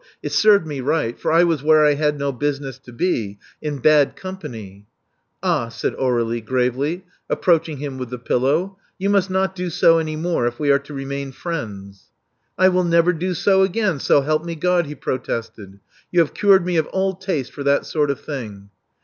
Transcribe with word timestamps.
It 0.23 0.31
served 0.31 0.65
me 0.65 0.81
right; 0.81 1.19
for 1.19 1.31
I 1.31 1.43
was 1.43 1.61
where 1.61 1.85
I 1.85 1.93
had 1.93 2.17
no 2.17 2.31
business 2.31 2.79
to 2.79 2.91
be— 2.91 3.37
in 3.67 3.77
bad 3.77 4.15
company." 4.15 4.87
Ah," 5.43 5.69
said 5.69 5.95
Aur^lie 5.95 6.43
gravely, 6.43 7.03
approaching 7.29 7.77
him 7.77 7.99
with 7.99 8.09
the 8.09 8.17
pillow. 8.17 8.79
You 8.97 9.11
must 9.11 9.29
not 9.29 9.53
do 9.55 9.69
so 9.69 9.99
any 9.99 10.15
more, 10.15 10.47
if 10.47 10.59
we 10.59 10.71
are 10.71 10.79
to 10.79 10.93
remain 10.95 11.31
friends." 11.31 12.05
I 12.57 12.67
will 12.69 12.83
never 12.83 13.13
do 13.13 13.35
so 13.35 13.61
again, 13.61 13.99
so 13.99 14.21
help 14.21 14.43
me 14.43 14.55
God!" 14.55 14.87
he 14.87 14.95
pro 14.95 15.19
tested. 15.19 15.79
You 16.11 16.21
have 16.21 16.33
cured 16.33 16.65
me 16.65 16.77
of 16.77 16.87
all 16.87 17.13
taste 17.13 17.51
for 17.53 17.61
that 17.61 17.85
sort 17.85 18.09
of 18.09 18.19
thing." 18.19 18.71